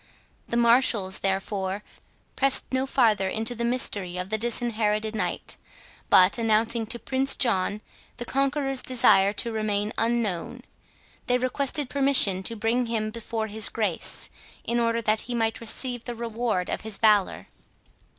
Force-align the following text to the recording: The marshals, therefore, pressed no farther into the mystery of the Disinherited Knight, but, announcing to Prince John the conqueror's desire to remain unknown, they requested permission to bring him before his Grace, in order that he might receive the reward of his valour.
The 0.47 0.57
marshals, 0.57 1.19
therefore, 1.19 1.83
pressed 2.35 2.63
no 2.71 2.87
farther 2.87 3.29
into 3.29 3.53
the 3.53 3.63
mystery 3.63 4.17
of 4.17 4.31
the 4.31 4.37
Disinherited 4.39 5.13
Knight, 5.15 5.57
but, 6.09 6.39
announcing 6.39 6.87
to 6.87 6.97
Prince 6.97 7.35
John 7.35 7.81
the 8.17 8.25
conqueror's 8.25 8.81
desire 8.81 9.31
to 9.33 9.51
remain 9.51 9.93
unknown, 9.99 10.63
they 11.27 11.37
requested 11.37 11.87
permission 11.87 12.41
to 12.41 12.55
bring 12.55 12.87
him 12.87 13.11
before 13.11 13.45
his 13.45 13.69
Grace, 13.69 14.31
in 14.63 14.79
order 14.79 15.03
that 15.03 15.21
he 15.21 15.35
might 15.35 15.61
receive 15.61 16.05
the 16.05 16.15
reward 16.15 16.67
of 16.67 16.81
his 16.81 16.97
valour. 16.97 17.47